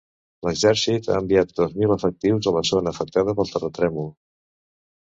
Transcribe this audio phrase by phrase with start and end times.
[0.45, 4.15] L'exèrcit ha enviat dos mil efectius a la zona afectada pel terratrèmol.